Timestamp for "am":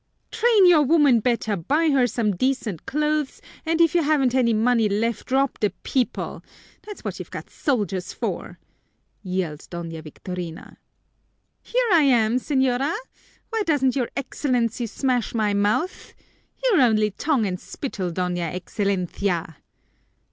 12.01-12.37